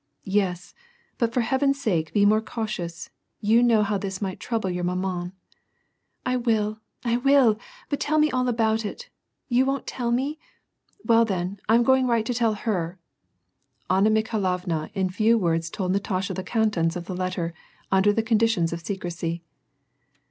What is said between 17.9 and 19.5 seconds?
under the conditions of secrecy.